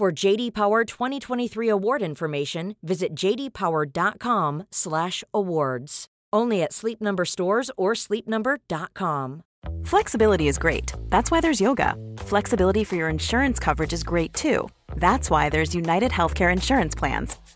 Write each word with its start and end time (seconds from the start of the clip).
For 0.00 0.08
JD 0.10 0.54
Power 0.54 0.86
2023 0.86 1.68
award 1.68 2.00
information, 2.00 2.74
visit 2.82 3.14
jdpower.com/awards. 3.14 6.06
Only 6.32 6.62
at 6.62 6.72
Sleep 6.72 7.02
Number 7.02 7.26
stores 7.26 7.70
or 7.76 7.92
sleepnumber.com. 7.92 9.42
Flexibility 9.84 10.48
is 10.48 10.56
great. 10.56 10.94
That's 11.10 11.30
why 11.30 11.42
there's 11.42 11.60
yoga. 11.60 11.96
Flexibility 12.16 12.82
for 12.82 12.96
your 12.96 13.10
insurance 13.10 13.58
coverage 13.58 13.92
is 13.92 14.02
great 14.02 14.32
too. 14.32 14.70
That's 14.96 15.28
why 15.28 15.50
there's 15.50 15.74
United 15.74 16.12
Healthcare 16.12 16.50
Insurance 16.50 16.94
Plans. 16.94 17.36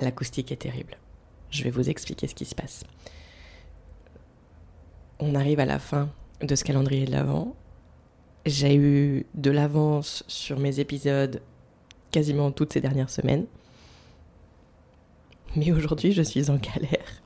L'acoustique 0.00 0.52
est 0.52 0.56
terrible. 0.56 0.98
Je 1.50 1.62
vais 1.64 1.70
vous 1.70 1.88
expliquer 1.88 2.26
ce 2.26 2.34
qui 2.34 2.44
se 2.44 2.54
passe. 2.54 2.84
On 5.18 5.34
arrive 5.34 5.60
à 5.60 5.64
la 5.64 5.78
fin 5.78 6.10
de 6.42 6.54
ce 6.54 6.64
calendrier 6.64 7.06
de 7.06 7.12
l'Avent. 7.12 7.56
J'ai 8.44 8.76
eu 8.76 9.26
de 9.34 9.50
l'avance 9.50 10.22
sur 10.28 10.58
mes 10.58 10.78
épisodes 10.78 11.40
quasiment 12.10 12.50
toutes 12.50 12.72
ces 12.72 12.80
dernières 12.80 13.10
semaines. 13.10 13.46
Mais 15.56 15.72
aujourd'hui, 15.72 16.12
je 16.12 16.22
suis 16.22 16.50
en 16.50 16.56
galère. 16.56 17.22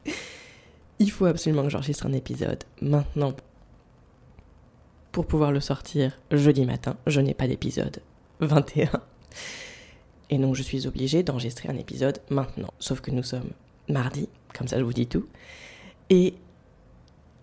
Il 0.99 1.11
faut 1.11 1.25
absolument 1.25 1.65
que 1.65 1.71
j'enregistre 1.71 2.07
un 2.07 2.12
épisode 2.12 2.62
maintenant 2.81 3.34
pour 5.12 5.27
pouvoir 5.27 5.51
le 5.51 5.61
sortir 5.61 6.19
jeudi 6.31 6.65
matin. 6.65 6.97
Je 7.07 7.21
n'ai 7.21 7.34
pas 7.34 7.49
d'épisode 7.49 8.01
21. 8.41 8.91
Et 10.31 10.39
donc 10.39 10.55
je 10.55 10.62
suis 10.62 10.86
obligée 10.86 11.23
d'enregistrer 11.23 11.69
un 11.69 11.77
épisode 11.77 12.20
maintenant. 12.31 12.73
Sauf 12.78 13.00
que 13.00 13.11
nous 13.11 13.23
sommes 13.23 13.50
mardi, 13.89 14.28
comme 14.56 14.69
ça 14.69 14.78
je 14.78 14.84
vous 14.84 14.92
dis 14.92 15.06
tout. 15.06 15.27
Et 16.09 16.34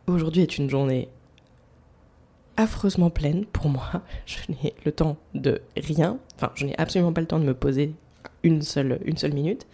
aujourd'hui 0.07 0.41
est 0.41 0.57
une 0.57 0.69
journée 0.69 1.09
affreusement 2.55 3.09
pleine 3.09 3.45
pour 3.45 3.69
moi. 3.69 4.01
Je 4.25 4.37
n'ai 4.49 4.73
le 4.83 4.91
temps 4.91 5.17
de 5.35 5.61
rien. 5.77 6.17
Enfin, 6.35 6.51
je 6.55 6.65
n'ai 6.65 6.77
absolument 6.79 7.13
pas 7.13 7.21
le 7.21 7.27
temps 7.27 7.39
de 7.39 7.45
me 7.45 7.53
poser 7.53 7.93
une 8.43 8.61
seule, 8.61 8.99
minute. 9.33 9.67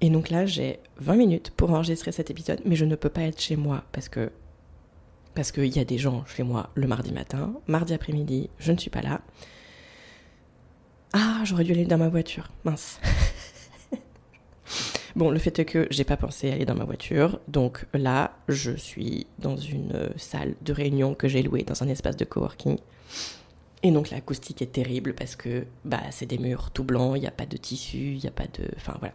Et 0.00 0.10
donc 0.10 0.30
là, 0.30 0.46
j'ai 0.46 0.78
20 0.98 1.16
minutes 1.16 1.50
pour 1.56 1.70
enregistrer 1.70 2.12
cet 2.12 2.30
épisode, 2.30 2.60
mais 2.64 2.76
je 2.76 2.84
ne 2.84 2.94
peux 2.94 3.08
pas 3.08 3.22
être 3.22 3.40
chez 3.40 3.56
moi 3.56 3.84
parce 3.92 4.08
que 4.08 4.30
parce 5.34 5.52
qu'il 5.52 5.74
y 5.74 5.78
a 5.78 5.84
des 5.84 5.98
gens 5.98 6.24
chez 6.26 6.42
moi 6.42 6.70
le 6.74 6.86
mardi 6.88 7.12
matin, 7.12 7.54
mardi 7.68 7.94
après-midi, 7.94 8.50
je 8.58 8.72
ne 8.72 8.78
suis 8.78 8.90
pas 8.90 9.02
là. 9.02 9.20
Ah, 11.40 11.44
j'aurais 11.44 11.62
dû 11.62 11.70
aller 11.70 11.84
dans 11.84 11.98
ma 11.98 12.08
voiture. 12.08 12.48
Mince. 12.64 12.98
bon, 15.16 15.30
le 15.30 15.38
fait 15.38 15.56
est 15.60 15.64
que 15.64 15.86
j'ai 15.88 16.02
pas 16.02 16.16
pensé 16.16 16.50
aller 16.50 16.64
dans 16.64 16.74
ma 16.74 16.84
voiture, 16.84 17.38
donc 17.46 17.86
là, 17.94 18.36
je 18.48 18.72
suis 18.72 19.28
dans 19.38 19.56
une 19.56 20.10
salle 20.16 20.56
de 20.62 20.72
réunion 20.72 21.14
que 21.14 21.28
j'ai 21.28 21.42
louée 21.44 21.62
dans 21.62 21.80
un 21.84 21.88
espace 21.88 22.16
de 22.16 22.24
coworking. 22.24 22.78
Et 23.84 23.92
donc 23.92 24.10
l'acoustique 24.10 24.62
est 24.62 24.72
terrible 24.72 25.14
parce 25.14 25.36
que 25.36 25.64
bah 25.84 26.00
c'est 26.10 26.26
des 26.26 26.38
murs 26.38 26.72
tout 26.72 26.82
blancs, 26.82 27.12
il 27.16 27.20
n'y 27.20 27.28
a 27.28 27.30
pas 27.30 27.46
de 27.46 27.56
tissu, 27.56 27.98
il 27.98 28.18
n'y 28.18 28.26
a 28.26 28.32
pas 28.32 28.46
de, 28.46 28.68
enfin 28.76 28.96
voilà. 28.98 29.14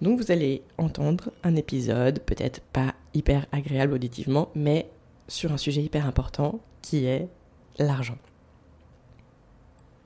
Donc 0.00 0.20
vous 0.20 0.30
allez 0.30 0.62
entendre 0.78 1.32
un 1.42 1.56
épisode 1.56 2.20
peut-être 2.20 2.60
pas 2.60 2.94
hyper 3.12 3.46
agréable 3.50 3.94
auditivement, 3.94 4.50
mais 4.54 4.88
sur 5.26 5.50
un 5.50 5.56
sujet 5.56 5.82
hyper 5.82 6.06
important 6.06 6.60
qui 6.80 7.06
est 7.06 7.26
l'argent. 7.80 8.18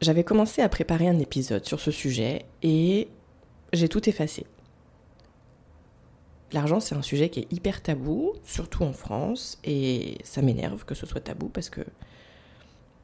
J'avais 0.00 0.22
commencé 0.22 0.62
à 0.62 0.69
préparer 0.69 1.09
un 1.09 1.19
épisode 1.19 1.64
sur 1.64 1.81
ce 1.81 1.91
sujet 1.91 2.44
et 2.62 3.09
j'ai 3.72 3.88
tout 3.88 4.09
effacé. 4.09 4.47
L'argent, 6.53 6.78
c'est 6.78 6.94
un 6.94 7.03
sujet 7.03 7.28
qui 7.28 7.41
est 7.41 7.53
hyper 7.53 7.82
tabou, 7.82 8.32
surtout 8.44 8.84
en 8.84 8.92
France, 8.92 9.59
et 9.64 10.19
ça 10.22 10.41
m'énerve 10.41 10.84
que 10.84 10.94
ce 10.94 11.04
soit 11.04 11.20
tabou 11.20 11.48
parce 11.48 11.69
que 11.69 11.82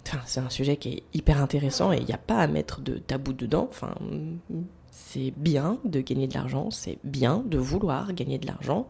enfin, 0.07 0.21
c'est 0.25 0.41
un 0.41 0.51
sujet 0.51 0.77
qui 0.77 0.89
est 0.91 1.03
hyper 1.13 1.43
intéressant 1.43 1.93
et 1.93 1.99
il 1.99 2.07
n'y 2.07 2.13
a 2.15 2.19
pas 2.19 2.39
à 2.39 2.47
mettre 2.47 2.81
de 2.81 2.95
tabou 2.95 3.33
dedans. 3.33 3.67
Enfin, 3.69 3.95
c'est 4.93 5.33
bien 5.37 5.79
de 5.85 6.01
gagner 6.01 6.29
de 6.29 6.35
l'argent, 6.35 6.71
c'est 6.71 6.99
bien 7.03 7.43
de 7.45 7.59
vouloir 7.59 8.13
gagner 8.13 8.39
de 8.39 8.47
l'argent, 8.47 8.87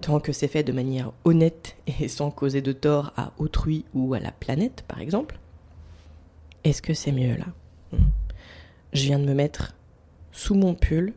tant 0.00 0.18
que 0.18 0.32
c'est 0.32 0.48
fait 0.48 0.62
de 0.62 0.72
manière 0.72 1.12
honnête 1.24 1.76
et 2.00 2.08
sans 2.08 2.30
causer 2.30 2.62
de 2.62 2.72
tort 2.72 3.12
à 3.18 3.32
autrui 3.36 3.84
ou 3.92 4.14
à 4.14 4.18
la 4.18 4.32
planète, 4.32 4.82
par 4.88 5.00
exemple. 5.00 5.38
Est-ce 6.68 6.82
que 6.82 6.92
c'est 6.92 7.12
mieux 7.12 7.34
là 7.34 7.46
hmm. 7.92 8.10
Je 8.92 9.02
viens 9.04 9.18
de 9.18 9.24
me 9.24 9.32
mettre 9.32 9.74
sous 10.32 10.54
mon 10.54 10.74
pull. 10.74 11.14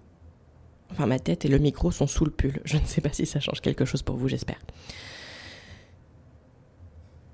Enfin, 0.91 1.07
ma 1.07 1.19
tête 1.19 1.44
et 1.44 1.50
le 1.50 1.57
micro 1.57 1.91
sont 1.91 2.07
sous 2.07 2.23
le 2.23 2.31
pull. 2.31 2.62
Je 2.63 2.78
ne 2.78 2.85
sais 2.85 3.01
pas 3.01 3.12
si 3.12 3.25
ça 3.25 3.41
change 3.41 3.59
quelque 3.59 3.84
chose 3.84 4.01
pour 4.01 4.16
vous, 4.16 4.29
j'espère. 4.29 4.59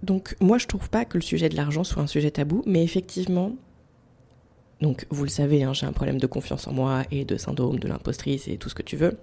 Donc, 0.01 0.35
moi, 0.39 0.57
je 0.57 0.66
trouve 0.66 0.89
pas 0.89 1.06
que 1.06 1.17
le 1.19 1.22
sujet 1.22 1.47
de 1.47 1.56
l'argent 1.56 1.83
soit 1.83 2.01
un 2.01 2.07
sujet 2.07 2.31
tabou, 2.31 2.63
mais 2.66 2.83
effectivement, 2.83 3.56
donc 4.81 5.06
vous 5.11 5.23
le 5.23 5.29
savez, 5.29 5.61
hein, 5.63 5.73
j'ai 5.73 5.85
un 5.85 5.94
problème 5.94 6.19
de 6.19 6.27
confiance 6.27 6.67
en 6.67 6.73
moi 6.73 7.03
et 7.11 7.23
de 7.23 7.38
syndrome 7.38 7.77
de 7.77 7.88
l'impostrice 7.88 8.47
et 8.47 8.57
tout 8.57 8.69
ce 8.69 8.75
que 8.75 8.83
tu 8.83 8.95
veux. 8.95 9.19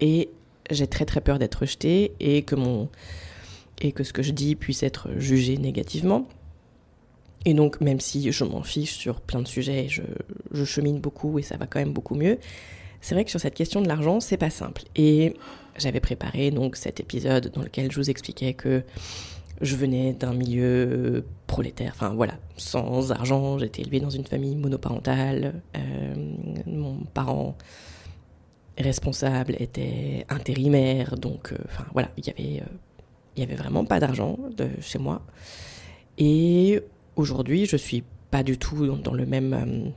Et 0.00 0.30
j'ai 0.70 0.86
très 0.86 1.06
très 1.06 1.22
peur 1.22 1.38
d'être 1.38 1.60
rejetée 1.60 2.12
et 2.20 2.42
que 2.42 2.54
mon 2.54 2.90
et 3.80 3.92
que 3.92 4.04
ce 4.04 4.12
que 4.12 4.22
je 4.22 4.32
dis 4.32 4.54
puisse 4.54 4.82
être 4.82 5.08
jugé 5.16 5.56
négativement. 5.56 6.28
Et 7.44 7.54
donc, 7.54 7.80
même 7.80 8.00
si 8.00 8.30
je 8.30 8.44
m'en 8.44 8.62
fiche 8.62 8.92
sur 8.92 9.20
plein 9.20 9.40
de 9.40 9.48
sujets, 9.48 9.88
je, 9.88 10.64
chemine 10.64 10.98
beaucoup 10.98 11.38
et 11.38 11.42
ça 11.42 11.56
va 11.56 11.66
quand 11.66 11.78
même 11.78 11.92
beaucoup 11.92 12.14
mieux, 12.14 12.38
c'est 13.00 13.14
vrai 13.14 13.24
que 13.24 13.30
sur 13.30 13.40
cette 13.40 13.54
question 13.54 13.80
de 13.80 13.88
l'argent, 13.88 14.20
c'est 14.20 14.36
pas 14.36 14.50
simple. 14.50 14.82
Et 14.96 15.34
j'avais 15.76 16.00
préparé 16.00 16.50
donc 16.50 16.76
cet 16.76 17.00
épisode 17.00 17.52
dans 17.54 17.62
lequel 17.62 17.92
je 17.92 17.96
vous 17.96 18.10
expliquais 18.10 18.54
que 18.54 18.82
je 19.60 19.76
venais 19.76 20.12
d'un 20.12 20.34
milieu 20.34 21.24
prolétaire, 21.46 21.92
enfin 21.94 22.10
voilà, 22.14 22.34
sans 22.56 23.10
argent, 23.10 23.58
j'étais 23.58 23.82
élevée 23.82 24.00
dans 24.00 24.10
une 24.10 24.24
famille 24.24 24.54
monoparentale, 24.54 25.62
euh, 25.76 26.14
mon 26.66 26.98
parent 27.14 27.56
responsable 28.76 29.56
était 29.58 30.24
intérimaire, 30.28 31.16
donc 31.16 31.52
euh, 31.52 31.56
enfin 31.64 31.84
voilà, 31.92 32.10
il 32.16 32.26
y 32.26 32.30
avait, 32.30 32.62
euh, 32.62 33.42
avait 33.42 33.56
vraiment 33.56 33.84
pas 33.84 33.98
d'argent 33.98 34.38
chez 34.80 34.98
moi. 34.98 35.22
Et 36.18 36.80
Aujourd'hui, 37.18 37.66
je 37.66 37.76
suis 37.76 38.04
pas 38.30 38.44
du 38.44 38.58
tout 38.58 38.86
dans 38.96 39.12
le 39.12 39.26
même 39.26 39.52
euh, 39.52 39.90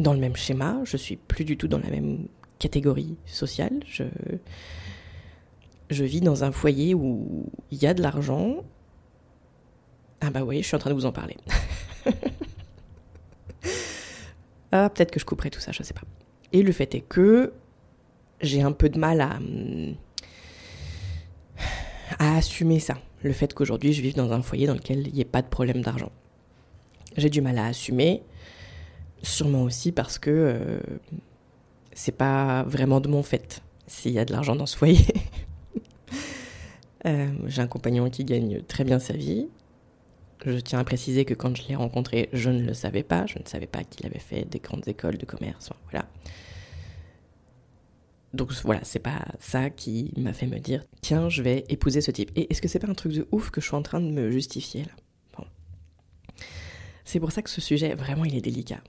dans 0.00 0.12
le 0.12 0.20
même 0.20 0.36
schéma. 0.36 0.78
Je 0.84 0.96
suis 0.96 1.16
plus 1.16 1.44
du 1.44 1.56
tout 1.56 1.66
dans 1.66 1.78
la 1.78 1.90
même 1.90 2.28
catégorie 2.60 3.16
sociale. 3.26 3.80
Je 3.84 4.04
je 5.90 6.04
vis 6.04 6.20
dans 6.20 6.44
un 6.44 6.52
foyer 6.52 6.94
où 6.94 7.46
il 7.72 7.82
y 7.82 7.86
a 7.88 7.94
de 7.94 8.02
l'argent. 8.02 8.62
Ah 10.20 10.30
bah 10.30 10.44
oui, 10.44 10.62
je 10.62 10.68
suis 10.68 10.76
en 10.76 10.78
train 10.78 10.90
de 10.90 10.94
vous 10.94 11.04
en 11.04 11.10
parler. 11.10 11.36
ah, 14.70 14.90
peut-être 14.90 15.10
que 15.10 15.18
je 15.18 15.24
couperai 15.24 15.50
tout 15.50 15.58
ça, 15.58 15.72
je 15.72 15.82
sais 15.82 15.94
pas. 15.94 16.02
Et 16.52 16.62
le 16.62 16.70
fait 16.70 16.94
est 16.94 17.00
que 17.00 17.52
j'ai 18.40 18.62
un 18.62 18.70
peu 18.70 18.88
de 18.88 19.00
mal 19.00 19.20
à, 19.20 19.40
à 22.20 22.36
assumer 22.36 22.78
ça 22.78 22.98
le 23.22 23.32
fait 23.32 23.54
qu'aujourd'hui 23.54 23.92
je 23.92 24.02
vive 24.02 24.14
dans 24.14 24.32
un 24.32 24.42
foyer 24.42 24.66
dans 24.66 24.74
lequel 24.74 25.06
il 25.06 25.14
n'y 25.14 25.20
ait 25.20 25.24
pas 25.24 25.42
de 25.42 25.48
problème 25.48 25.82
d'argent. 25.82 26.12
J'ai 27.16 27.30
du 27.30 27.40
mal 27.40 27.58
à 27.58 27.66
assumer, 27.66 28.22
sûrement 29.22 29.62
aussi 29.62 29.92
parce 29.92 30.18
que 30.18 30.30
euh, 30.30 30.80
c'est 31.92 32.16
pas 32.16 32.62
vraiment 32.64 33.00
de 33.00 33.08
mon 33.08 33.22
fait 33.22 33.62
s'il 33.86 34.12
y 34.12 34.18
a 34.18 34.24
de 34.24 34.32
l'argent 34.32 34.56
dans 34.56 34.66
ce 34.66 34.76
foyer. 34.76 35.06
Euh, 37.06 37.28
j'ai 37.46 37.62
un 37.62 37.68
compagnon 37.68 38.10
qui 38.10 38.24
gagne 38.24 38.60
très 38.62 38.82
bien 38.82 38.98
sa 38.98 39.12
vie. 39.12 39.46
Je 40.44 40.58
tiens 40.58 40.80
à 40.80 40.84
préciser 40.84 41.24
que 41.24 41.32
quand 41.32 41.56
je 41.56 41.68
l'ai 41.68 41.76
rencontré, 41.76 42.28
je 42.32 42.50
ne 42.50 42.60
le 42.60 42.74
savais 42.74 43.04
pas. 43.04 43.24
Je 43.26 43.38
ne 43.38 43.44
savais 43.46 43.68
pas 43.68 43.84
qu'il 43.84 44.04
avait 44.04 44.18
fait 44.18 44.44
des 44.44 44.58
grandes 44.58 44.86
écoles 44.88 45.16
de 45.16 45.24
commerce. 45.24 45.70
Voilà. 45.90 46.06
Donc 48.38 48.52
voilà, 48.62 48.80
c'est 48.84 49.00
pas 49.00 49.26
ça 49.40 49.68
qui 49.68 50.12
m'a 50.16 50.32
fait 50.32 50.46
me 50.46 50.60
dire 50.60 50.84
tiens, 51.02 51.28
je 51.28 51.42
vais 51.42 51.64
épouser 51.68 52.00
ce 52.00 52.12
type. 52.12 52.30
Et 52.36 52.50
est-ce 52.50 52.62
que 52.62 52.68
c'est 52.68 52.78
pas 52.78 52.88
un 52.88 52.94
truc 52.94 53.12
de 53.12 53.26
ouf 53.32 53.50
que 53.50 53.60
je 53.60 53.66
suis 53.66 53.74
en 53.74 53.82
train 53.82 54.00
de 54.00 54.10
me 54.10 54.30
justifier 54.30 54.84
là? 54.84 54.92
C'est 57.04 57.20
pour 57.20 57.32
ça 57.32 57.40
que 57.40 57.48
ce 57.48 57.62
sujet, 57.62 57.94
vraiment, 57.94 58.26
il 58.26 58.36
est 58.36 58.42
délicat. 58.42 58.82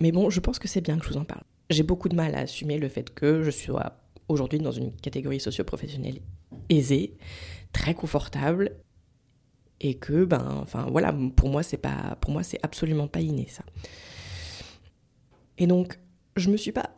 Mais 0.00 0.10
bon, 0.10 0.30
je 0.30 0.40
pense 0.40 0.58
que 0.58 0.66
c'est 0.66 0.80
bien 0.80 0.98
que 0.98 1.04
je 1.04 1.10
vous 1.10 1.18
en 1.18 1.26
parle. 1.26 1.42
J'ai 1.68 1.82
beaucoup 1.82 2.08
de 2.08 2.16
mal 2.16 2.34
à 2.34 2.38
assumer 2.38 2.78
le 2.78 2.88
fait 2.88 3.12
que 3.12 3.42
je 3.42 3.50
sois 3.50 4.00
aujourd'hui 4.28 4.58
dans 4.58 4.72
une 4.72 4.90
catégorie 4.90 5.38
socio-professionnelle 5.38 6.20
aisée, 6.70 7.18
très 7.74 7.92
confortable, 7.92 8.74
et 9.80 9.94
que, 9.94 10.24
ben, 10.24 10.60
enfin 10.62 10.86
voilà, 10.90 11.14
pour 11.36 11.50
moi, 11.50 11.62
c'est 11.62 11.76
pas, 11.76 12.16
pour 12.22 12.30
moi, 12.30 12.42
c'est 12.42 12.58
absolument 12.62 13.06
pas 13.06 13.20
inné 13.20 13.46
ça. 13.48 13.64
Et 15.58 15.66
donc, 15.66 16.00
je 16.36 16.48
me 16.48 16.56
suis 16.56 16.72
pas 16.72 16.90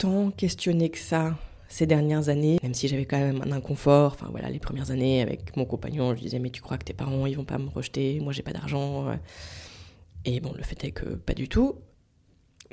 tant 0.00 0.30
questionné 0.30 0.88
que 0.88 0.98
ça 0.98 1.36
ces 1.68 1.86
dernières 1.86 2.30
années, 2.30 2.58
même 2.62 2.74
si 2.74 2.88
j'avais 2.88 3.04
quand 3.04 3.18
même 3.18 3.42
un 3.46 3.52
inconfort. 3.52 4.12
Enfin 4.14 4.28
voilà, 4.30 4.48
les 4.50 4.58
premières 4.58 4.90
années 4.90 5.20
avec 5.20 5.56
mon 5.56 5.66
compagnon, 5.66 6.16
je 6.16 6.22
disais 6.22 6.38
mais 6.38 6.50
tu 6.50 6.62
crois 6.62 6.78
que 6.78 6.84
tes 6.84 6.94
parents 6.94 7.26
ils 7.26 7.36
vont 7.36 7.44
pas 7.44 7.58
me 7.58 7.68
rejeter? 7.68 8.18
Moi 8.18 8.32
j'ai 8.32 8.42
pas 8.42 8.52
d'argent. 8.52 9.06
Et 10.24 10.40
bon, 10.40 10.52
le 10.56 10.62
fait 10.62 10.82
est 10.84 10.90
que 10.90 11.04
pas 11.04 11.34
du 11.34 11.48
tout. 11.48 11.76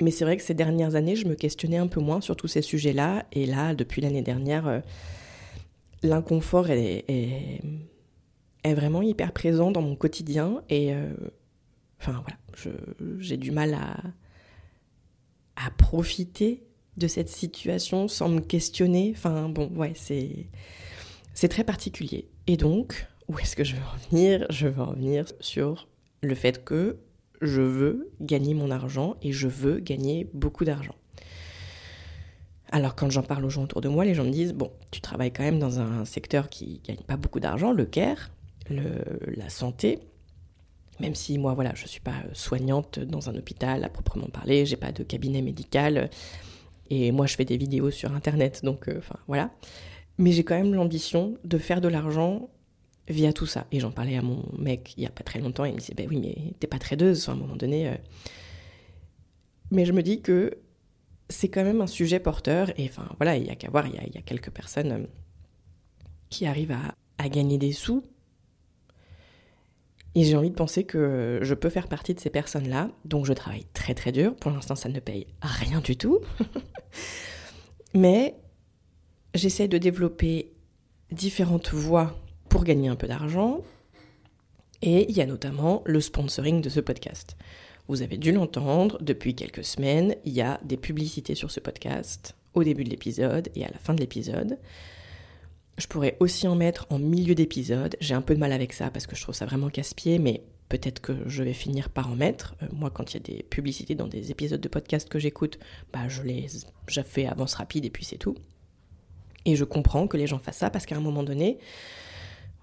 Mais 0.00 0.10
c'est 0.10 0.24
vrai 0.24 0.36
que 0.36 0.42
ces 0.42 0.54
dernières 0.54 0.94
années, 0.94 1.16
je 1.16 1.26
me 1.26 1.34
questionnais 1.34 1.76
un 1.76 1.86
peu 1.86 2.00
moins 2.00 2.20
sur 2.20 2.34
tous 2.34 2.48
ces 2.48 2.62
sujets-là. 2.62 3.26
Et 3.32 3.46
là, 3.46 3.74
depuis 3.74 4.00
l'année 4.00 4.22
dernière, 4.22 4.66
euh, 4.66 4.80
l'inconfort 6.02 6.70
est, 6.70 7.60
vraiment 8.64 9.02
hyper 9.02 9.32
présent 9.32 9.70
dans 9.70 9.82
mon 9.82 9.96
quotidien. 9.96 10.62
Et 10.68 10.94
euh, 10.94 11.12
enfin 12.00 12.22
voilà, 12.22 12.74
j'ai 13.18 13.36
du 13.36 13.50
mal 13.50 13.74
à, 13.74 13.96
à 15.56 15.70
profiter 15.70 16.67
de 16.98 17.08
cette 17.08 17.28
situation 17.28 18.08
sans 18.08 18.28
me 18.28 18.40
questionner. 18.40 19.12
Enfin 19.16 19.48
bon, 19.48 19.70
ouais, 19.74 19.92
c'est, 19.94 20.46
c'est 21.34 21.48
très 21.48 21.64
particulier. 21.64 22.28
Et 22.46 22.56
donc, 22.56 23.06
où 23.28 23.38
est-ce 23.38 23.56
que 23.56 23.64
je 23.64 23.76
veux 23.76 23.82
en 23.82 24.10
venir? 24.10 24.46
Je 24.50 24.68
veux 24.68 24.82
en 24.82 24.92
venir 24.92 25.26
sur 25.40 25.88
le 26.22 26.34
fait 26.34 26.64
que 26.64 26.98
je 27.40 27.62
veux 27.62 28.10
gagner 28.20 28.54
mon 28.54 28.70
argent 28.70 29.16
et 29.22 29.32
je 29.32 29.48
veux 29.48 29.78
gagner 29.78 30.28
beaucoup 30.34 30.64
d'argent. 30.64 30.94
Alors 32.70 32.94
quand 32.94 33.08
j'en 33.08 33.22
parle 33.22 33.44
aux 33.44 33.50
gens 33.50 33.62
autour 33.64 33.80
de 33.80 33.88
moi, 33.88 34.04
les 34.04 34.14
gens 34.14 34.24
me 34.24 34.30
disent, 34.30 34.52
bon, 34.52 34.70
tu 34.90 35.00
travailles 35.00 35.32
quand 35.32 35.42
même 35.42 35.58
dans 35.58 35.80
un 35.80 36.04
secteur 36.04 36.48
qui 36.50 36.80
gagne 36.84 36.98
pas 37.06 37.16
beaucoup 37.16 37.40
d'argent, 37.40 37.72
le 37.72 37.86
care, 37.86 38.30
la 38.70 39.48
santé, 39.48 40.00
même 41.00 41.14
si 41.14 41.38
moi, 41.38 41.54
voilà, 41.54 41.72
je 41.74 41.84
ne 41.84 41.88
suis 41.88 42.00
pas 42.00 42.16
soignante 42.32 42.98
dans 42.98 43.30
un 43.30 43.36
hôpital 43.36 43.84
à 43.84 43.88
proprement 43.88 44.26
parler, 44.26 44.66
j'ai 44.66 44.76
pas 44.76 44.92
de 44.92 45.02
cabinet 45.02 45.40
médical, 45.42 46.10
et 46.90 47.12
moi 47.12 47.26
je 47.26 47.36
fais 47.36 47.44
des 47.44 47.56
vidéos 47.56 47.90
sur 47.90 48.12
Internet, 48.12 48.64
donc 48.64 48.88
euh, 48.88 49.00
voilà. 49.26 49.50
Mais 50.18 50.32
j'ai 50.32 50.44
quand 50.44 50.56
même 50.56 50.74
l'ambition 50.74 51.38
de 51.44 51.58
faire 51.58 51.80
de 51.80 51.88
l'argent 51.88 52.50
via 53.08 53.32
tout 53.32 53.46
ça. 53.46 53.66
Et 53.72 53.80
j'en 53.80 53.90
parlais 53.90 54.16
à 54.16 54.22
mon 54.22 54.44
mec 54.58 54.94
il 54.96 55.04
y 55.04 55.06
a 55.06 55.10
pas 55.10 55.22
très 55.22 55.40
longtemps, 55.40 55.64
il 55.64 55.74
me 55.74 55.78
disait, 55.78 55.94
ben 55.94 56.06
oui, 56.08 56.18
mais 56.20 56.54
t'es 56.58 56.66
pas 56.66 56.78
tradeuse, 56.78 57.28
à 57.28 57.32
un 57.32 57.36
moment 57.36 57.56
donné. 57.56 57.88
Euh. 57.88 57.94
Mais 59.70 59.84
je 59.84 59.92
me 59.92 60.02
dis 60.02 60.22
que 60.22 60.58
c'est 61.28 61.48
quand 61.48 61.64
même 61.64 61.80
un 61.80 61.86
sujet 61.86 62.20
porteur, 62.20 62.70
et 62.78 62.86
enfin 62.86 63.08
voilà, 63.18 63.36
il 63.36 63.46
y 63.46 63.50
a 63.50 63.54
qu'à 63.54 63.70
voir, 63.70 63.86
il 63.86 63.94
y 63.94 64.18
a, 64.18 64.22
quelques 64.22 64.50
personnes 64.50 64.92
euh, 64.92 65.06
qui 66.30 66.46
arrivent 66.46 66.72
à, 66.72 66.94
à 67.18 67.28
gagner 67.28 67.58
des 67.58 67.72
sous. 67.72 68.02
Et 70.14 70.24
j'ai 70.24 70.36
envie 70.36 70.50
de 70.50 70.54
penser 70.54 70.84
que 70.84 71.38
je 71.42 71.54
peux 71.54 71.68
faire 71.68 71.86
partie 71.86 72.14
de 72.14 72.20
ces 72.20 72.30
personnes-là, 72.30 72.90
donc 73.04 73.26
je 73.26 73.32
travaille 73.32 73.66
très 73.88 73.94
très 73.94 74.12
dur. 74.12 74.36
Pour 74.36 74.50
l'instant, 74.50 74.74
ça 74.74 74.90
ne 74.90 75.00
paye 75.00 75.26
rien 75.40 75.80
du 75.80 75.96
tout. 75.96 76.18
Mais 77.94 78.34
j'essaie 79.34 79.66
de 79.66 79.78
développer 79.78 80.52
différentes 81.10 81.72
voies 81.72 82.14
pour 82.50 82.64
gagner 82.64 82.88
un 82.88 82.96
peu 82.96 83.06
d'argent. 83.06 83.62
Et 84.82 85.08
il 85.08 85.16
y 85.16 85.22
a 85.22 85.26
notamment 85.26 85.82
le 85.86 86.02
sponsoring 86.02 86.60
de 86.60 86.68
ce 86.68 86.80
podcast. 86.80 87.36
Vous 87.88 88.02
avez 88.02 88.18
dû 88.18 88.30
l'entendre, 88.30 88.98
depuis 89.00 89.34
quelques 89.34 89.64
semaines, 89.64 90.14
il 90.26 90.34
y 90.34 90.42
a 90.42 90.60
des 90.64 90.76
publicités 90.76 91.34
sur 91.34 91.50
ce 91.50 91.58
podcast, 91.58 92.36
au 92.52 92.64
début 92.64 92.84
de 92.84 92.90
l'épisode 92.90 93.48
et 93.54 93.64
à 93.64 93.70
la 93.70 93.78
fin 93.78 93.94
de 93.94 94.00
l'épisode. 94.00 94.58
Je 95.78 95.86
pourrais 95.86 96.18
aussi 96.20 96.46
en 96.46 96.56
mettre 96.56 96.86
en 96.90 96.98
milieu 96.98 97.34
d'épisode. 97.34 97.96
J'ai 98.00 98.14
un 98.14 98.20
peu 98.20 98.34
de 98.34 98.40
mal 98.40 98.52
avec 98.52 98.74
ça 98.74 98.90
parce 98.90 99.06
que 99.06 99.16
je 99.16 99.22
trouve 99.22 99.34
ça 99.34 99.46
vraiment 99.46 99.70
casse-pied, 99.70 100.18
mais 100.18 100.42
peut-être 100.68 101.00
que 101.00 101.12
je 101.26 101.42
vais 101.42 101.52
finir 101.52 101.88
par 101.88 102.10
en 102.10 102.16
mettre. 102.16 102.54
Euh, 102.62 102.66
moi, 102.72 102.90
quand 102.90 103.12
il 103.12 103.14
y 103.14 103.20
a 103.20 103.36
des 103.36 103.42
publicités 103.42 103.94
dans 103.94 104.06
des 104.06 104.30
épisodes 104.30 104.60
de 104.60 104.68
podcast 104.68 105.08
que 105.08 105.18
j'écoute, 105.18 105.58
bah, 105.92 106.08
je 106.08 106.22
les 106.22 106.46
je 106.86 107.00
fais 107.00 107.26
avance 107.26 107.54
rapide 107.54 107.84
et 107.84 107.90
puis 107.90 108.04
c'est 108.04 108.18
tout. 108.18 108.36
Et 109.44 109.56
je 109.56 109.64
comprends 109.64 110.06
que 110.06 110.16
les 110.16 110.26
gens 110.26 110.38
fassent 110.38 110.58
ça 110.58 110.70
parce 110.70 110.86
qu'à 110.86 110.96
un 110.96 111.00
moment 111.00 111.22
donné, 111.22 111.58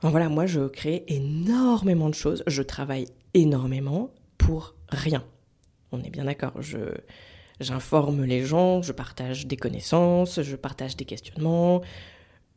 voilà, 0.01 0.29
moi 0.29 0.45
je 0.45 0.67
crée 0.67 1.03
énormément 1.07 2.09
de 2.09 2.13
choses, 2.13 2.43
je 2.47 2.61
travaille 2.61 3.07
énormément 3.33 4.11
pour 4.37 4.75
rien. 4.89 5.23
On 5.91 6.03
est 6.03 6.09
bien 6.09 6.25
d'accord, 6.25 6.61
je 6.61 6.77
j'informe 7.61 8.25
les 8.25 8.43
gens, 8.43 8.81
je 8.81 8.91
partage 8.91 9.47
des 9.47 9.55
connaissances, 9.55 10.41
je 10.41 10.55
partage 10.57 10.97
des 10.97 11.05
questionnements, 11.05 11.81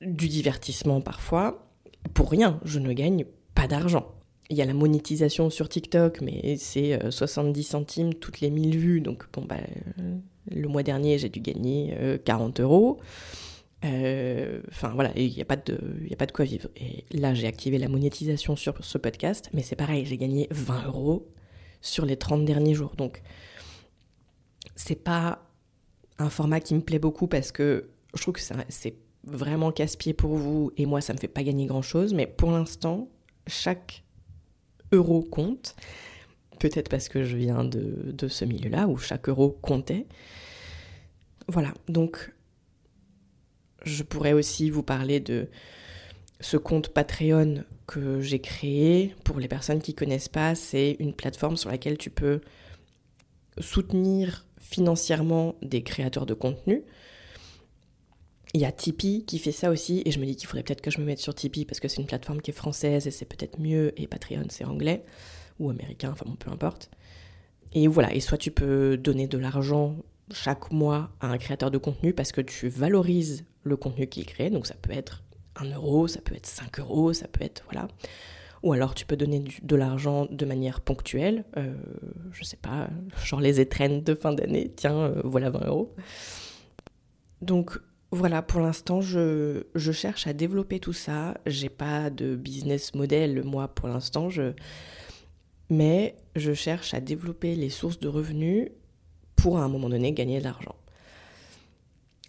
du 0.03 0.29
divertissement 0.29 1.01
parfois, 1.01 1.71
pour 2.15 2.31
rien, 2.31 2.61
je 2.65 2.81
ne 2.81 2.93
gagne 2.93 3.25
pas 3.55 3.69
d'argent. 3.69 4.18
Il 4.51 4.57
y 4.57 4.63
a 4.63 4.65
la 4.65 4.75
monétisation 4.75 5.51
sur 5.51 5.69
TikTok, 5.69 6.21
mais 6.23 6.57
c'est 6.57 6.99
70 7.11 7.61
euh, 7.61 7.63
centimes 7.63 8.15
toutes 8.15 8.41
les 8.41 8.51
1000 8.51 8.79
vues, 8.79 9.01
donc 9.01 9.25
bon 9.33 9.45
bah 9.45 9.59
le 10.51 10.69
mois 10.69 10.83
dernier 10.83 11.19
j'ai 11.19 11.29
dû 11.29 11.41
gagner 11.41 11.95
40 12.25 12.61
euh, 12.61 12.63
euros. 12.63 13.01
Euh, 13.85 14.61
enfin 14.71 14.89
voilà, 14.95 15.13
il 15.17 15.33
n'y 15.33 15.41
a, 15.41 15.45
pas 15.45 15.57
de, 15.57 15.79
a 16.11 16.17
pas 16.17 16.27
de 16.27 16.33
quoi 16.33 16.45
vivre. 16.45 16.69
Et 16.77 17.05
là, 17.13 17.35
j'ai 17.35 17.47
activé 17.47 17.79
la 17.79 17.89
monétisation 17.89 18.57
sur 18.57 18.85
ce 18.85 18.99
podcast, 18.99 19.51
mais 19.53 19.63
c'est 19.63 19.77
pareil, 19.77 20.05
j'ai 20.05 20.17
gagné 20.17 20.49
20 20.51 20.87
euros 20.87 21.29
sur 21.81 22.05
les 22.05 22.17
30 22.17 22.45
derniers 22.45 22.75
jours. 22.75 22.97
Donc, 22.97 23.23
c'est 24.75 25.03
pas 25.03 25.45
un 26.19 26.31
format 26.31 26.61
qui 26.61 26.75
me 26.75 26.81
plaît 26.81 26.99
beaucoup 26.99 27.29
parce 27.29 27.53
que 27.53 27.91
je 28.15 28.23
trouve 28.23 28.35
que 28.35 28.41
c'est 28.69 28.97
vraiment 29.25 29.71
casse-pied 29.71 30.15
pour 30.15 30.35
vous 30.37 30.73
et 30.77 30.87
moi, 30.87 31.01
ça 31.01 31.13
me 31.13 31.19
fait 31.19 31.29
pas 31.29 31.45
gagner 31.45 31.67
grand-chose. 31.67 32.15
Mais 32.15 32.27
pour 32.27 32.51
l'instant, 32.51 33.09
chaque 33.47 34.05
euro 34.93 35.23
compte. 35.23 35.75
Peut-être 36.59 36.89
parce 36.89 37.09
que 37.09 37.25
je 37.25 37.37
viens 37.37 37.65
de, 37.65 38.13
de 38.13 38.29
ce 38.29 38.45
milieu-là 38.45 38.89
où 38.89 38.97
chaque 38.97 39.29
euro 39.29 39.51
comptait. 39.63 40.07
Voilà, 41.47 41.73
donc 41.89 42.33
je 43.85 44.03
pourrais 44.03 44.33
aussi 44.33 44.71
vous 44.71 44.83
parler 44.83 45.21
de 45.21 45.49
ce 46.41 46.57
compte 46.57 46.89
Patreon 46.89 47.65
que 47.87 48.21
j'ai 48.21 48.41
créé. 48.41 49.15
Pour 49.25 49.39
les 49.41 49.49
personnes 49.49 49.81
qui 49.81 49.93
ne 49.93 49.97
connaissent 49.97 50.29
pas, 50.29 50.55
c'est 50.55 50.97
une 50.99 51.15
plateforme 51.15 51.57
sur 51.57 51.71
laquelle 51.71 51.99
tu 51.99 52.11
peux 52.11 52.41
soutenir 53.59 54.47
financièrement 54.61 55.57
des 55.63 55.83
créateurs 55.83 56.27
de 56.27 56.35
contenu. 56.35 56.83
Il 58.55 58.61
y 58.61 58.65
a 58.65 58.73
Tipeee 58.73 59.25
qui 59.27 59.39
fait 59.39 59.53
ça 59.53 59.71
aussi, 59.71 60.03
et 60.05 60.11
je 60.11 60.19
me 60.19 60.25
dis 60.25 60.37
qu'il 60.37 60.47
faudrait 60.47 60.63
peut-être 60.63 60.81
que 60.81 60.91
je 60.91 60.99
me 61.01 61.05
mette 61.05 61.19
sur 61.19 61.35
Tipeee 61.35 61.65
parce 61.65 61.81
que 61.81 61.89
c'est 61.89 62.01
une 62.01 62.07
plateforme 62.07 62.41
qui 62.41 62.51
est 62.51 62.55
française 62.55 63.07
et 63.07 63.11
c'est 63.11 63.27
peut-être 63.27 63.61
mieux, 63.61 63.93
et 64.01 64.07
Patreon 64.07 64.47
c'est 64.49 64.65
anglais 64.65 65.05
ou 65.59 65.71
américain, 65.71 66.11
enfin 66.13 66.25
bon, 66.27 66.37
peu 66.37 66.51
importe. 66.51 66.91
Et 67.73 67.87
voilà, 67.87 68.15
et 68.15 68.21
soit 68.21 68.39
tu 68.39 68.51
peux 68.51 68.97
donner 68.97 69.27
de 69.27 69.39
l'argent 69.39 69.97
chaque 70.33 70.71
mois 70.73 71.11
à 71.21 71.29
un 71.29 71.39
créateur 71.39 71.71
de 71.71 71.79
contenu 71.79 72.13
parce 72.13 72.33
que 72.33 72.41
tu 72.41 72.69
valorises 72.69 73.45
le 73.63 73.77
contenu 73.77 74.07
qu'il 74.07 74.27
crée. 74.27 74.51
Donc 74.51 74.67
ça 74.67 74.75
peut 74.75 74.93
être 74.93 75.23
1 75.57 75.73
euro, 75.75 76.09
ça 76.09 76.21
peut 76.21 76.35
être 76.35 76.47
5 76.47 76.81
euros, 76.81 77.13
ça 77.13 77.29
peut 77.29 77.45
être. 77.45 77.65
Voilà. 77.71 77.89
Ou 78.63 78.73
alors 78.73 78.95
tu 78.95 79.07
peux 79.07 79.17
donner 79.17 79.45
de 79.63 79.77
l'argent 79.77 80.27
de 80.31 80.45
manière 80.45 80.81
ponctuelle. 80.81 81.45
Euh, 81.57 81.75
je 82.33 82.45
sais 82.45 82.57
pas, 82.57 82.89
genre 83.25 83.41
les 83.41 83.61
étrennes 83.61 84.03
de 84.03 84.15
fin 84.15 84.33
d'année, 84.33 84.73
tiens, 84.75 84.99
euh, 84.99 85.23
voilà 85.25 85.51
20 85.51 85.67
euros. 85.67 85.95
Donc 87.43 87.79
voilà, 88.11 88.41
pour 88.41 88.61
l'instant, 88.61 89.01
je, 89.01 89.65
cherche 89.93 90.27
à 90.27 90.33
développer 90.33 90.81
tout 90.81 90.95
ça. 90.95 91.37
J'ai 91.47 91.69
pas 91.69 92.09
de 92.09 92.37
business 92.37 92.95
model, 92.95 93.45
moi, 93.45 93.69
pour 93.69 93.89
l'instant. 93.89 94.31
Je... 94.31 94.55
Mais 95.69 96.17
je 96.35 96.55
cherche 96.55 96.95
à 96.95 97.01
développer 97.01 97.55
les 97.55 97.69
sources 97.69 97.99
de 97.99 98.09
revenus 98.09 98.71
pour 99.37 99.59
à 99.59 99.63
un 99.63 99.69
moment 99.69 99.91
donné 99.91 100.13
gagner 100.13 100.39
de 100.39 100.45
l'argent. 100.45 100.75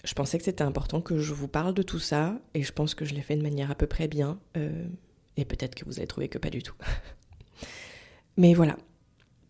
Je 0.03 0.13
pensais 0.13 0.37
que 0.37 0.43
c'était 0.43 0.63
important 0.63 1.01
que 1.01 1.17
je 1.17 1.33
vous 1.33 1.47
parle 1.47 1.73
de 1.73 1.81
tout 1.81 1.99
ça 1.99 2.39
et 2.53 2.63
je 2.63 2.71
pense 2.71 2.93
que 2.93 3.05
je 3.05 3.13
l'ai 3.13 3.21
fait 3.21 3.35
de 3.35 3.41
manière 3.41 3.71
à 3.71 3.75
peu 3.75 3.87
près 3.87 4.07
bien 4.07 4.39
euh, 4.57 4.85
et 5.37 5.45
peut-être 5.45 5.75
que 5.75 5.85
vous 5.85 5.99
allez 5.99 6.07
trouver 6.07 6.29
que 6.29 6.37
pas 6.37 6.49
du 6.49 6.61
tout. 6.61 6.75
Mais 8.37 8.53
voilà, 8.53 8.77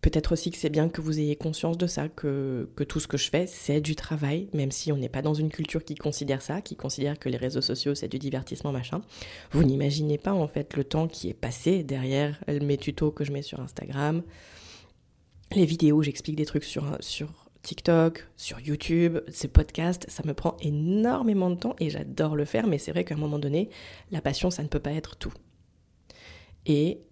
Peut-être 0.00 0.32
aussi 0.32 0.50
que 0.50 0.56
c'est 0.56 0.70
bien 0.70 0.88
que 0.88 1.02
vous 1.02 1.20
ayez 1.20 1.36
conscience 1.36 1.76
de 1.76 1.86
ça, 1.86 2.08
que, 2.08 2.68
tout 2.88 3.00
ce 3.00 3.06
que 3.06 3.18
je 3.18 3.28
fais, 3.28 3.46
c'est 3.46 3.82
du 3.82 3.94
travail, 3.94 4.48
même 4.54 4.70
si 4.70 4.92
on 4.92 4.96
n'est 4.96 5.10
pas 5.10 5.20
dans 5.20 5.34
une 5.34 5.50
culture 5.50 5.84
qui 5.84 5.94
considère 5.94 6.40
ça, 6.40 6.62
qui 6.62 6.74
considère 6.74 7.18
que 7.18 7.28
les 7.28 7.36
réseaux 7.36 7.60
sociaux, 7.60 7.94
c'est 7.94 8.08
du 8.08 8.18
divertissement, 8.18 8.72
machin. 8.72 9.02
Vous 9.50 9.62
n'imaginez 9.62 10.16
pas, 10.16 10.32
en 10.32 10.48
fait, 10.48 10.74
le 10.76 10.84
temps 10.84 11.06
qui 11.06 11.28
est 11.28 11.34
passé 11.34 11.82
derrière 11.82 12.42
mes 12.48 12.78
tutos 12.78 13.10
que 13.10 13.24
je 13.24 13.32
mets 13.32 13.42
sur 13.42 13.60
Instagram, 13.60 14.22
les 15.54 15.66
vidéos, 15.66 16.02
j'explique 16.02 16.36
des 16.36 16.46
trucs 16.46 16.64
sur, 16.64 16.96
sur 17.00 17.50
TikTok, 17.62 18.26
sur 18.36 18.60
YouTube, 18.60 19.18
ces 19.28 19.48
podcasts, 19.48 20.08
ça 20.08 20.22
me 20.24 20.32
prend 20.32 20.56
énormément 20.60 21.50
de 21.50 21.56
temps 21.56 21.76
et 21.78 21.90
j'adore 21.90 22.36
le 22.36 22.44
faire, 22.46 22.66
mais 22.66 22.78
c'est 22.78 22.92
vrai 22.92 23.04
qu'à 23.04 23.16
un 23.16 23.18
moment 23.18 23.38
donné, 23.38 23.68
la 24.10 24.22
passion, 24.22 24.50
ça 24.50 24.62
ne 24.62 24.68
peut 24.68 24.80
pas 24.80 24.92
être 24.92 25.16
tout. 25.16 25.34
Et 26.66 27.02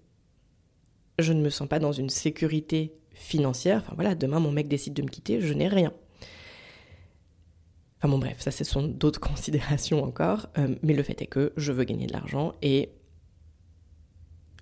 je 1.18 1.32
ne 1.32 1.42
me 1.42 1.50
sens 1.50 1.68
pas 1.68 1.78
dans 1.78 1.92
une 1.92 2.10
sécurité 2.10 2.94
financière. 3.12 3.82
Enfin 3.84 3.94
voilà, 3.94 4.14
demain 4.14 4.40
mon 4.40 4.52
mec 4.52 4.68
décide 4.68 4.94
de 4.94 5.02
me 5.02 5.08
quitter, 5.08 5.40
je 5.40 5.52
n'ai 5.52 5.68
rien. 5.68 5.92
Enfin 7.98 8.08
bon 8.08 8.18
bref, 8.18 8.40
ça 8.40 8.50
ce 8.50 8.64
sont 8.64 8.82
d'autres 8.82 9.20
considérations 9.28 10.02
encore, 10.02 10.48
euh, 10.58 10.76
mais 10.82 10.94
le 10.94 11.02
fait 11.02 11.20
est 11.22 11.26
que 11.26 11.52
je 11.56 11.72
veux 11.72 11.84
gagner 11.84 12.06
de 12.06 12.12
l'argent 12.12 12.52
et 12.62 12.90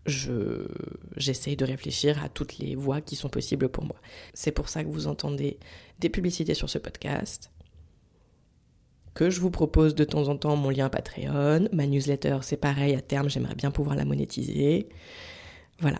je 0.07 0.69
j'essaye 1.17 1.57
de 1.57 1.65
réfléchir 1.65 2.23
à 2.23 2.29
toutes 2.29 2.59
les 2.59 2.77
voies 2.77 3.01
qui 3.01 3.17
sont 3.17 3.29
possibles 3.29 3.69
pour 3.69 3.85
moi. 3.85 3.97
C'est 4.35 4.53
pour 4.53 4.69
ça 4.69 4.85
que 4.85 4.89
vous 4.89 5.07
entendez 5.07 5.59
des 5.99 6.09
publicités 6.09 6.55
sur 6.55 6.71
ce 6.71 6.79
podcast, 6.79 7.51
que 9.15 9.31
je 9.31 9.41
vous 9.41 9.51
propose 9.51 9.95
de 9.95 10.05
temps 10.05 10.29
en 10.29 10.37
temps 10.37 10.57
mon 10.57 10.71
lien 10.71 10.89
Patreon, 10.89 11.69
ma 11.73 11.87
newsletter, 11.87 12.39
c'est 12.43 12.59
pareil, 12.59 12.95
à 12.95 13.01
terme, 13.01 13.29
j'aimerais 13.29 13.55
bien 13.55 13.71
pouvoir 13.71 13.97
la 13.97 14.05
monétiser. 14.05 14.89
Voilà. 15.81 15.99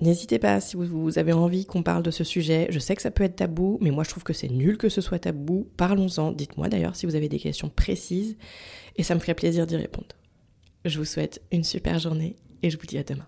N'hésitez 0.00 0.38
pas 0.38 0.60
si 0.60 0.76
vous 0.76 1.18
avez 1.18 1.32
envie 1.32 1.66
qu'on 1.66 1.82
parle 1.82 2.02
de 2.02 2.10
ce 2.10 2.24
sujet. 2.24 2.66
Je 2.70 2.78
sais 2.78 2.96
que 2.96 3.02
ça 3.02 3.10
peut 3.10 3.24
être 3.24 3.36
tabou, 3.36 3.78
mais 3.80 3.90
moi 3.90 4.04
je 4.04 4.10
trouve 4.10 4.24
que 4.24 4.32
c'est 4.32 4.48
nul 4.48 4.76
que 4.76 4.88
ce 4.88 5.00
soit 5.00 5.20
tabou. 5.20 5.68
Parlons-en. 5.76 6.32
Dites-moi 6.32 6.68
d'ailleurs 6.68 6.96
si 6.96 7.06
vous 7.06 7.14
avez 7.14 7.28
des 7.28 7.38
questions 7.38 7.68
précises 7.68 8.36
et 8.96 9.02
ça 9.02 9.14
me 9.14 9.20
ferait 9.20 9.34
plaisir 9.34 9.66
d'y 9.66 9.76
répondre. 9.76 10.08
Je 10.84 10.98
vous 10.98 11.04
souhaite 11.04 11.42
une 11.52 11.64
super 11.64 11.98
journée 11.98 12.36
et 12.62 12.70
je 12.70 12.76
vous 12.76 12.86
dis 12.86 12.98
à 12.98 13.04
demain. 13.04 13.26